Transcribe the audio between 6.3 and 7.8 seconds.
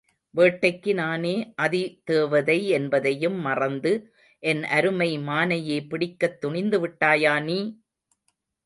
துணிந்துவிட்டாயா நீ?